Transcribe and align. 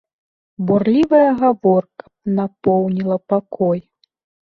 Бурлівая 0.69 1.27
гаворка 1.43 2.05
напоўніла 2.41 3.17
пакой. 3.33 3.89